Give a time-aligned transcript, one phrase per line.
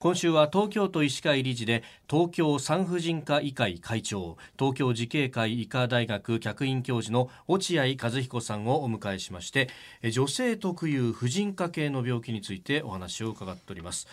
[0.00, 9.68] 今週は東京都医師会理事で東京産婦人科医会会長東京慈恵会医科大学客員教授の落合和彦さんをお迎えしまして
[10.12, 14.06] 女性特有婦人科系の病気についてお話を伺っております。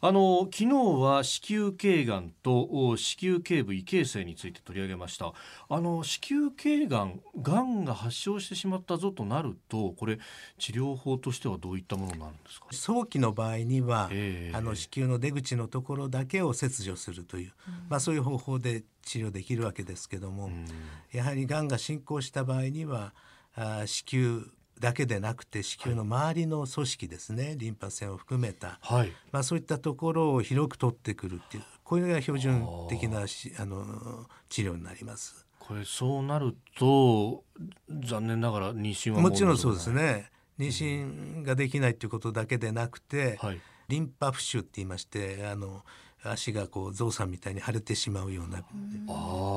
[0.00, 0.66] あの昨日
[1.00, 5.32] は子宮頸がんと子宮頸部異形成について取り上げました。
[5.68, 10.20] あの子宮頸がんがんが発症してしまったぞとなるとこれ
[10.58, 12.66] 治療法としてはどういったものになるんですか？
[12.70, 20.66] 早期の場合には、えー、あの子宮の出口のところだけを切除するという、うん、まあ、そういう方法で治療できるわけですけども、うん、
[21.10, 23.14] やはりがんが進行した場合には
[23.56, 24.42] あ子宮
[24.80, 33.22] だけでなくて子宮の周りの組織ですね、はい、リンパ腺を含めた、はい、まあ、そういったところを広く取ってくるっていうこれが標準的なあ
[33.64, 35.46] の治療になります。
[35.58, 37.44] これそうなると
[37.88, 40.30] 残念ながら妊娠はもちろんそうですね。
[40.58, 45.84] 妊娠ができないということだけでなくて、はい、リンパ浮腫って言いましてあの
[46.22, 48.64] 足がこうゾウさんみたいに腫れてしまうような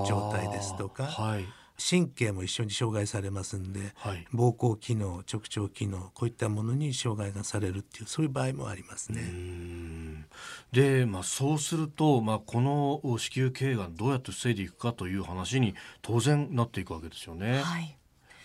[0.08, 1.46] 状態ですとか、はい、
[1.78, 10.26] 神経も一緒に障害されますんで、はい、膀胱機能直腸機能こういったものに障害がされるっていうそういう場合もありますね。
[10.72, 17.62] で、まあ、そうすると、まあ、この子宮頸がんどうやって防いでいくかという話に当然なっていくわけですよね。
[17.62, 17.98] はい。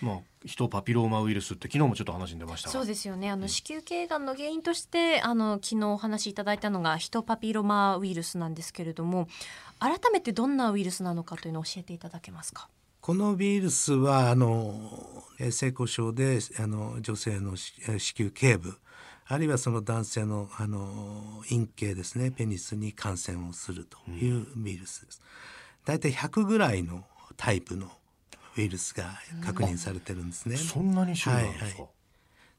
[0.02, 2.68] まあ、ヒトパピローマウイルスって昨日もちょっと話に出ました。
[2.68, 3.30] そうですよね。
[3.30, 9.26] あの子宮頸がんの原因としてあの昨日お話しいただいたのがヒトパピローマウイルスなんですけれども
[9.78, 12.68] 改めてどんなウイルスなのかというのを教えていただけますか？
[13.06, 14.74] このウイルスはあの
[15.38, 17.72] 性交渉であの女性の子
[18.18, 18.74] 宮頸部
[19.28, 25.22] あるいはその男性のあの陰茎ですねペニスに感染をするというウイルスです。
[25.84, 27.04] 大体100ぐらいの
[27.36, 27.92] タイプの
[28.56, 29.04] ウイルスが
[29.44, 30.56] 確認されてるんですね。
[30.56, 31.88] そんなに種類なんですか、はいはい、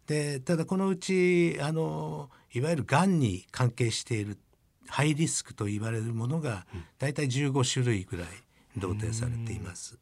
[0.08, 4.38] でただこのうちあのいわゆるがんに関係している
[4.88, 6.66] ハイリスクと言われるものが
[7.00, 8.28] 大体15種類ぐらい
[8.78, 9.98] 同定されています。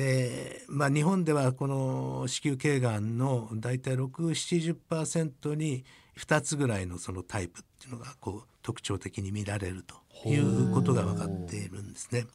[0.00, 5.84] で、まあ、日本ではこの子宮頸がんの大体670%に
[6.18, 9.96] 2つぐらいのそのタイプっていうのがこう特徴的に見られると
[10.26, 12.26] いうことが分かっているんですね。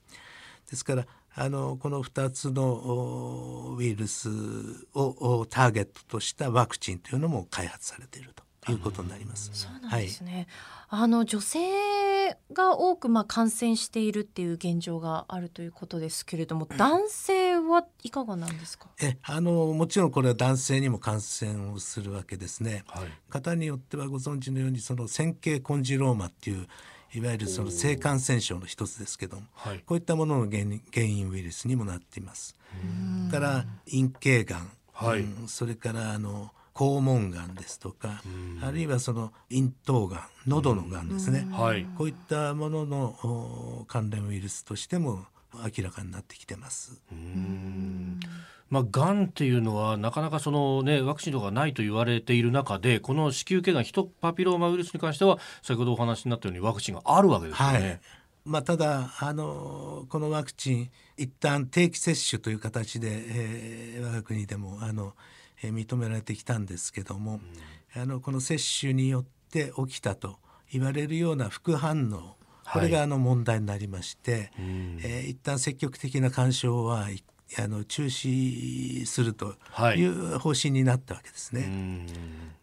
[0.70, 4.30] ですからあのこの2つのウイルス
[4.94, 8.32] をターゲットとしたワクチンというのも開発されている
[8.62, 9.50] ということになります。
[9.54, 10.48] そうなんですね。
[10.88, 11.60] はい、あの女性
[12.54, 18.88] が多くまあ感染しているっていう現状があるということですけれども、男性はいかがなんですか？
[19.02, 22.84] え、あのもちろんこれは男性にも感染をするわけですね。
[22.88, 26.68] はい、方によってはご存知のようにその線形コンジローマっていう
[27.14, 30.62] いわゆるその性感染症の一つですけども、はい、こういったものの原
[31.06, 32.56] 因ウイルスにもなっています。
[33.32, 38.22] から陰茎がん、はい、うん、それからあの肛門がんですとか、
[38.62, 47.02] あるいはその咽頭がん喉のがんですね、はい、こういったものの関連ウイルスとしても明らかになってきてます。
[48.70, 57.80] まあ、がんっていうのはなかなかその、ね、ワクチンとかないと言われている中でこの子宮頸がんヒトパピローマウイルスに関しては先ほどお話になったようにワクチンがあるわけですよね。
[57.80, 58.00] はい。
[58.44, 65.14] まあ、ただあのこのワクチン一旦定期接種という形で、えー、我が国でもあの
[65.62, 67.40] え認められてきたんですけども、
[67.96, 70.38] うん、あのこの接種によって起きたと
[70.72, 72.36] 言われるような副反応
[72.72, 74.50] これがあの問題になりまして、はい、
[75.04, 77.08] えー、一旦積極的な干渉は
[77.60, 79.56] あの中止すると
[79.96, 80.04] い。
[80.04, 81.62] う方針になったわけですね。
[81.62, 82.12] はい、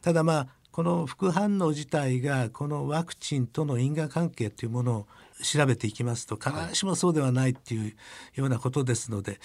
[0.03, 5.07] ただまあこの副反応自体がこのワクチンとの因果関係というものを
[5.43, 7.95] 調べていきますと必ずしもそうではないっていう
[8.35, 9.39] ようなことですので、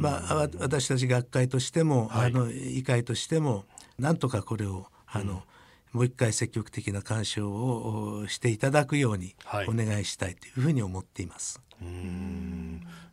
[0.00, 3.64] まあ、私たち学会としても、はい、あの医会としても
[3.98, 5.44] なんとかこれをあの、
[5.92, 9.36] もう一回積極的な干渉をしていただくように
[9.68, 11.62] お願いしたいというふうに思っています。
[11.80, 11.90] はい、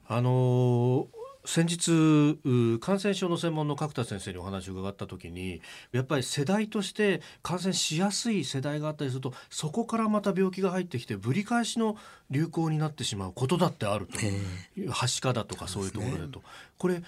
[0.07, 11.97] あのー先日感染症の専門の角田先生にお話を伺った時にやっぱり世代として感染しやすい世代があったりするとそこからまた病気が入ってきてぶり返しの
[12.29, 16.45] 流行になってしまうことだってあると、えー、はしかだとかそういうところだと、ね、
[16.77, 17.01] これ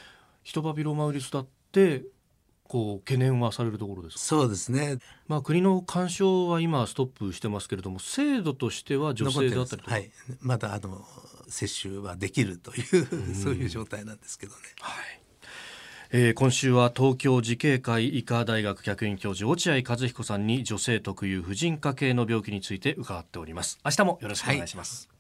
[0.44, 2.04] ヒトパピローマウイルスだって
[2.68, 4.98] こう懸念はされるところですそうですね。
[5.28, 10.10] まあ国の干渉は今ストップしてますけれども制度としては女性だったりとか、はい、
[10.40, 11.06] まだあの
[11.48, 14.60] 接種はできるというそういう状態なんですけどね。
[14.80, 15.24] はい。
[16.16, 23.80] えー、今週は東京慈恵会医科大学客員教授落合和彦さんに女性特有婦人科系の病気について伺っております。
[23.84, 25.13] 明日もよろしくお願いします、はい